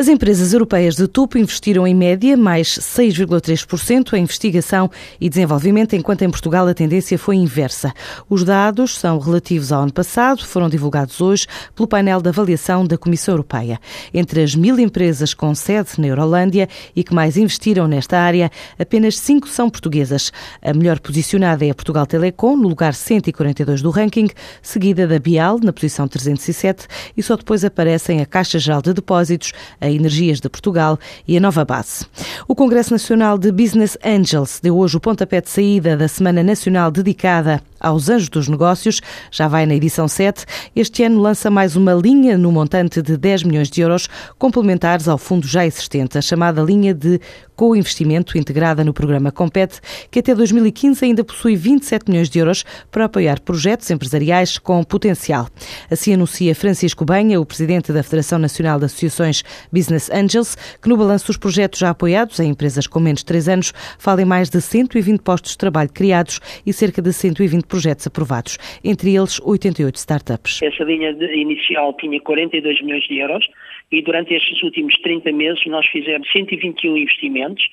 As 0.00 0.08
empresas 0.08 0.54
europeias 0.54 0.96
de 0.96 1.06
topo 1.06 1.36
investiram 1.36 1.86
em 1.86 1.94
média 1.94 2.34
mais 2.34 2.68
6,3% 2.68 4.14
em 4.14 4.22
investigação 4.22 4.90
e 5.20 5.28
desenvolvimento, 5.28 5.94
enquanto 5.94 6.22
em 6.22 6.30
Portugal 6.30 6.66
a 6.66 6.72
tendência 6.72 7.18
foi 7.18 7.36
inversa. 7.36 7.92
Os 8.26 8.42
dados 8.42 8.96
são 8.96 9.18
relativos 9.18 9.70
ao 9.70 9.82
ano 9.82 9.92
passado, 9.92 10.42
foram 10.46 10.70
divulgados 10.70 11.20
hoje 11.20 11.46
pelo 11.74 11.86
painel 11.86 12.22
de 12.22 12.30
avaliação 12.30 12.86
da 12.86 12.96
Comissão 12.96 13.34
Europeia. 13.34 13.78
Entre 14.14 14.42
as 14.42 14.54
mil 14.54 14.78
empresas 14.80 15.34
com 15.34 15.54
sede 15.54 15.90
na 15.98 16.06
Eurolândia 16.06 16.66
e 16.96 17.04
que 17.04 17.12
mais 17.12 17.36
investiram 17.36 17.86
nesta 17.86 18.18
área, 18.18 18.50
apenas 18.78 19.18
cinco 19.18 19.50
são 19.50 19.68
portuguesas. 19.68 20.32
A 20.62 20.72
melhor 20.72 20.98
posicionada 20.98 21.66
é 21.66 21.68
a 21.68 21.74
Portugal 21.74 22.06
Telecom, 22.06 22.56
no 22.56 22.68
lugar 22.70 22.94
142 22.94 23.82
do 23.82 23.90
ranking, 23.90 24.30
seguida 24.62 25.06
da 25.06 25.18
Bial, 25.18 25.58
na 25.62 25.74
posição 25.74 26.08
307, 26.08 26.86
e 27.14 27.22
só 27.22 27.36
depois 27.36 27.66
aparecem 27.66 28.22
a 28.22 28.24
Caixa 28.24 28.58
Geral 28.58 28.80
de 28.80 28.94
Depósitos, 28.94 29.52
a 29.78 29.89
Energias 29.94 30.40
de 30.40 30.48
Portugal 30.48 30.98
e 31.26 31.36
a 31.36 31.40
Nova 31.40 31.64
Base. 31.64 32.06
O 32.46 32.54
Congresso 32.54 32.92
Nacional 32.92 33.38
de 33.38 33.50
Business 33.50 33.96
Angels 34.04 34.60
deu 34.62 34.76
hoje 34.78 34.96
o 34.96 35.00
pontapé 35.00 35.40
de 35.40 35.50
saída 35.50 35.96
da 35.96 36.08
Semana 36.08 36.42
Nacional 36.42 36.90
dedicada 36.90 37.62
aos 37.80 38.08
Anjos 38.08 38.28
dos 38.28 38.46
Negócios. 38.46 39.00
Já 39.30 39.48
vai 39.48 39.66
na 39.66 39.74
edição 39.74 40.06
7. 40.06 40.44
Este 40.76 41.02
ano 41.02 41.20
lança 41.20 41.50
mais 41.50 41.74
uma 41.74 41.94
linha 41.94 42.36
no 42.36 42.52
montante 42.52 43.00
de 43.02 43.16
10 43.16 43.44
milhões 43.44 43.70
de 43.70 43.80
euros, 43.80 44.08
complementares 44.38 45.08
ao 45.08 45.18
fundo 45.18 45.46
já 45.46 45.66
existente, 45.66 46.18
a 46.18 46.22
chamada 46.22 46.62
linha 46.62 46.94
de 46.94 47.20
co-investimento 47.60 48.38
integrada 48.38 48.82
no 48.82 48.94
programa 48.94 49.30
Compete, 49.30 49.80
que 50.10 50.20
até 50.20 50.34
2015 50.34 51.04
ainda 51.04 51.22
possui 51.22 51.56
27 51.56 52.10
milhões 52.10 52.30
de 52.30 52.38
euros 52.38 52.64
para 52.90 53.04
apoiar 53.04 53.38
projetos 53.40 53.90
empresariais 53.90 54.56
com 54.56 54.82
potencial. 54.82 55.46
Assim 55.90 56.14
anuncia 56.14 56.54
Francisco 56.54 57.04
Benha, 57.04 57.38
o 57.38 57.44
presidente 57.44 57.92
da 57.92 58.02
Federação 58.02 58.38
Nacional 58.38 58.78
de 58.78 58.86
Associações 58.86 59.42
Business 59.70 60.10
Angels, 60.10 60.56
que 60.80 60.88
no 60.88 60.96
balanço 60.96 61.26
dos 61.26 61.36
projetos 61.36 61.80
já 61.80 61.90
apoiados 61.90 62.40
em 62.40 62.48
empresas 62.48 62.86
com 62.86 62.98
menos 62.98 63.20
de 63.20 63.26
3 63.26 63.48
anos, 63.48 63.74
falem 63.98 64.24
mais 64.24 64.48
de 64.48 64.58
120 64.58 65.20
postos 65.20 65.52
de 65.52 65.58
trabalho 65.58 65.90
criados 65.92 66.40
e 66.64 66.72
cerca 66.72 67.02
de 67.02 67.12
120 67.12 67.64
projetos 67.70 68.06
aprovados, 68.06 68.58
entre 68.84 69.14
eles 69.16 69.40
88 69.40 69.94
startups. 69.96 70.60
Essa 70.62 70.84
linha 70.84 71.10
inicial 71.10 71.96
tinha 71.96 72.20
42 72.20 72.82
milhões 72.82 73.04
de 73.04 73.18
euros 73.18 73.46
e 73.90 74.02
durante 74.02 74.34
estes 74.34 74.62
últimos 74.62 74.94
30 75.00 75.32
meses 75.32 75.64
nós 75.66 75.86
fizemos 75.86 76.30
121 76.32 76.96
investimentos 76.96 77.64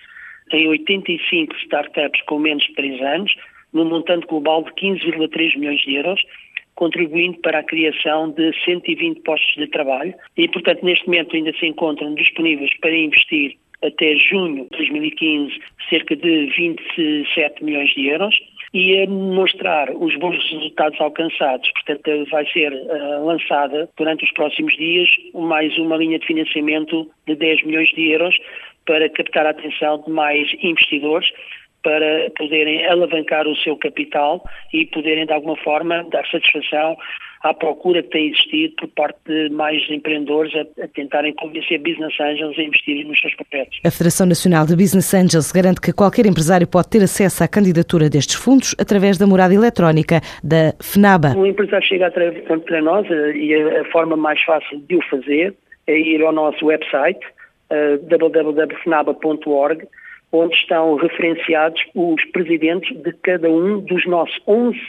em 0.53 0.67
85 0.67 1.55
startups 1.63 2.21
com 2.21 2.39
menos 2.39 2.63
de 2.63 2.73
3 2.73 3.01
anos, 3.01 3.35
num 3.73 3.85
montante 3.85 4.25
global 4.27 4.63
de 4.63 4.71
15,3 4.71 5.57
milhões 5.57 5.81
de 5.81 5.95
euros, 5.95 6.21
contribuindo 6.75 7.39
para 7.39 7.59
a 7.59 7.63
criação 7.63 8.29
de 8.29 8.53
120 8.63 9.21
postos 9.21 9.55
de 9.55 9.67
trabalho 9.67 10.13
e, 10.37 10.47
portanto, 10.47 10.85
neste 10.85 11.05
momento 11.07 11.35
ainda 11.35 11.51
se 11.59 11.65
encontram 11.65 12.13
disponíveis 12.13 12.69
para 12.79 12.95
investir 12.95 13.57
até 13.83 14.15
junho 14.15 14.67
de 14.71 14.77
2015 14.77 15.59
cerca 15.89 16.15
de 16.15 16.51
27 16.57 17.63
milhões 17.63 17.89
de 17.93 18.07
euros 18.07 18.35
e 18.73 19.01
a 19.01 19.07
mostrar 19.07 19.89
os 19.91 20.15
bons 20.17 20.37
resultados 20.51 20.99
alcançados. 20.99 21.71
Portanto, 21.71 22.29
vai 22.29 22.45
ser 22.47 22.73
uh, 22.73 23.25
lançada 23.25 23.89
durante 23.97 24.25
os 24.25 24.31
próximos 24.31 24.75
dias 24.75 25.09
mais 25.33 25.77
uma 25.77 25.97
linha 25.97 26.19
de 26.19 26.25
financiamento 26.25 27.09
de 27.25 27.35
10 27.35 27.63
milhões 27.63 27.89
de 27.89 28.11
euros 28.11 28.37
para 28.85 29.09
captar 29.09 29.45
a 29.45 29.51
atenção 29.51 30.01
de 30.01 30.11
mais 30.11 30.47
investidores 30.61 31.29
para 31.87 32.29
poderem 32.37 32.85
alavancar 32.85 33.47
o 33.47 33.55
seu 33.55 33.77
capital 33.77 34.43
e 34.73 34.85
poderem, 34.87 35.25
de 35.25 35.31
alguma 35.31 35.55
forma, 35.55 36.05
dar 36.11 36.27
satisfação 36.29 36.97
à 37.43 37.53
procura 37.53 38.03
que 38.03 38.09
tem 38.09 38.27
existido 38.27 38.73
por 38.75 38.89
parte 38.89 39.19
de 39.25 39.49
mais 39.51 39.81
empreendedores 39.89 40.53
a, 40.53 40.83
a 40.83 40.87
tentarem 40.89 41.33
convencer 41.35 41.79
business 41.79 42.13
angels 42.19 42.59
a 42.59 42.61
investirem 42.61 43.05
nos 43.05 43.17
seus 43.21 43.33
projetos. 43.35 43.79
A 43.85 43.89
Federação 43.89 44.27
Nacional 44.27 44.65
de 44.65 44.75
Business 44.75 45.13
Angels 45.13 45.49
garante 45.53 45.79
que 45.79 45.93
qualquer 45.93 46.25
empresário 46.25 46.67
pode 46.67 46.89
ter 46.89 47.01
acesso 47.01 47.41
à 47.41 47.47
candidatura 47.47 48.09
destes 48.09 48.35
fundos 48.35 48.75
através 48.77 49.17
da 49.17 49.25
morada 49.25 49.53
eletrónica 49.53 50.19
da 50.43 50.73
FNABA. 50.81 51.37
O 51.37 51.45
empresário 51.45 51.87
chega 51.87 52.11
para 52.11 52.81
nós 52.81 53.09
eh, 53.09 53.31
e 53.31 53.55
a 53.55 53.85
forma 53.93 54.17
mais 54.17 54.41
fácil 54.43 54.77
de 54.89 54.97
o 54.97 55.01
fazer 55.09 55.55
é 55.87 55.97
ir 55.97 56.21
ao 56.21 56.33
nosso 56.33 56.65
website 56.65 57.25
uh, 57.71 57.97
www.fnaba.org 58.09 59.87
onde 60.31 60.55
estão 60.55 60.95
referenciados 60.95 61.81
os 61.95 62.23
presidentes 62.31 62.95
de 63.01 63.13
cada 63.23 63.49
um 63.49 63.79
dos 63.79 64.05
nossos 64.05 64.37
11 64.47 64.79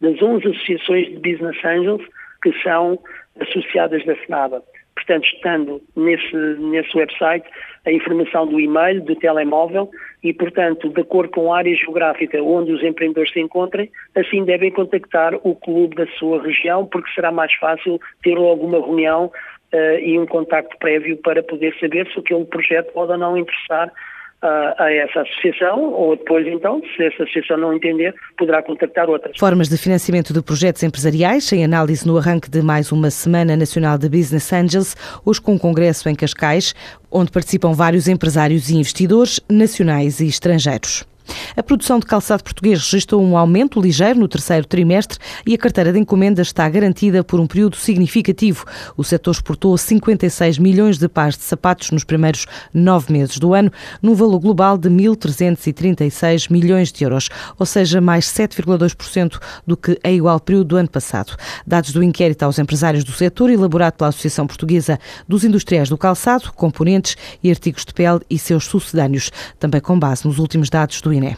das 0.00 0.20
11 0.20 0.48
associações 0.48 1.06
de 1.08 1.14
Business 1.14 1.64
Angels 1.64 2.02
que 2.42 2.52
são 2.62 2.98
associadas 3.40 4.04
da 4.04 4.16
FNABA. 4.16 4.62
Portanto, 4.94 5.24
estando 5.24 5.80
nesse, 5.96 6.36
nesse 6.36 6.96
website 6.96 7.46
a 7.86 7.90
informação 7.90 8.46
do 8.46 8.60
e-mail, 8.60 9.02
do 9.02 9.16
telemóvel 9.16 9.90
e, 10.22 10.32
portanto, 10.32 10.88
de 10.90 11.00
acordo 11.00 11.30
com 11.30 11.52
a 11.52 11.58
área 11.58 11.74
geográfica 11.74 12.40
onde 12.42 12.72
os 12.72 12.82
empreendedores 12.82 13.32
se 13.32 13.40
encontrem, 13.40 13.90
assim 14.14 14.44
devem 14.44 14.70
contactar 14.70 15.34
o 15.42 15.56
clube 15.56 15.96
da 15.96 16.06
sua 16.18 16.42
região, 16.42 16.86
porque 16.86 17.10
será 17.14 17.32
mais 17.32 17.52
fácil 17.54 18.00
ter 18.22 18.34
logo 18.34 18.66
uma 18.66 18.78
reunião 18.78 19.32
uh, 19.72 19.98
e 20.00 20.18
um 20.18 20.26
contacto 20.26 20.76
prévio 20.78 21.16
para 21.16 21.42
poder 21.42 21.74
saber 21.80 22.06
se 22.12 22.18
aquele 22.18 22.44
projeto 22.44 22.92
pode 22.92 23.12
ou 23.12 23.18
não 23.18 23.36
interessar 23.36 23.90
a, 24.42 24.92
essa 24.92 25.20
associação, 25.20 25.92
ou 25.92 26.16
depois, 26.16 26.46
então, 26.46 26.82
se 26.96 27.04
essa 27.04 27.22
associação 27.22 27.56
não 27.56 27.72
entender, 27.72 28.14
poderá 28.36 28.62
contactar 28.62 29.08
outras. 29.08 29.36
Formas 29.38 29.68
de 29.68 29.76
financiamento 29.76 30.32
de 30.32 30.42
projetos 30.42 30.82
empresariais, 30.82 31.52
em 31.52 31.64
análise 31.64 32.06
no 32.06 32.18
arranque 32.18 32.50
de 32.50 32.60
mais 32.60 32.90
uma 32.90 33.10
Semana 33.10 33.56
Nacional 33.56 33.96
de 33.96 34.08
Business 34.08 34.52
Angels, 34.52 34.96
hoje 35.24 35.40
com 35.40 35.54
um 35.54 35.58
congresso 35.58 36.08
em 36.08 36.14
Cascais, 36.14 36.74
onde 37.10 37.30
participam 37.30 37.72
vários 37.72 38.08
empresários 38.08 38.68
e 38.68 38.76
investidores 38.76 39.40
nacionais 39.48 40.20
e 40.20 40.26
estrangeiros. 40.26 41.11
A 41.56 41.62
produção 41.62 41.98
de 41.98 42.06
calçado 42.06 42.42
português 42.42 42.82
registrou 42.82 43.22
um 43.22 43.36
aumento 43.36 43.80
ligeiro 43.80 44.18
no 44.18 44.28
terceiro 44.28 44.66
trimestre 44.66 45.18
e 45.46 45.54
a 45.54 45.58
carteira 45.58 45.92
de 45.92 45.98
encomendas 45.98 46.48
está 46.48 46.68
garantida 46.68 47.22
por 47.22 47.40
um 47.40 47.46
período 47.46 47.76
significativo. 47.76 48.64
O 48.96 49.04
setor 49.04 49.32
exportou 49.32 49.76
56 49.76 50.58
milhões 50.58 50.98
de 50.98 51.08
pares 51.08 51.36
de 51.36 51.44
sapatos 51.44 51.90
nos 51.90 52.04
primeiros 52.04 52.46
nove 52.72 53.12
meses 53.12 53.38
do 53.38 53.54
ano, 53.54 53.70
num 54.00 54.14
valor 54.14 54.38
global 54.38 54.78
de 54.78 54.88
1.336 54.88 56.50
milhões 56.50 56.90
de 56.90 57.04
euros, 57.04 57.28
ou 57.58 57.66
seja, 57.66 58.00
mais 58.00 58.26
7,2% 58.26 59.38
do 59.66 59.76
que 59.76 59.98
a 60.02 60.10
igual 60.10 60.40
período 60.40 60.68
do 60.68 60.76
ano 60.76 60.88
passado. 60.88 61.36
Dados 61.66 61.92
do 61.92 62.02
inquérito 62.02 62.42
aos 62.44 62.58
empresários 62.58 63.04
do 63.04 63.12
setor, 63.12 63.50
elaborado 63.50 63.94
pela 63.94 64.08
Associação 64.08 64.46
Portuguesa 64.46 64.98
dos 65.28 65.44
Industriais 65.44 65.88
do 65.88 65.98
Calçado, 65.98 66.52
Componentes 66.52 67.16
e 67.42 67.50
Artigos 67.50 67.84
de 67.84 67.92
Pele 67.92 68.20
e 68.28 68.38
seus 68.38 68.64
sucedâneos, 68.64 69.30
também 69.58 69.80
com 69.80 69.98
base 69.98 70.26
nos 70.26 70.38
últimos 70.38 70.70
dados 70.70 71.00
do 71.00 71.12
INE. 71.12 71.21
cine. 71.22 71.36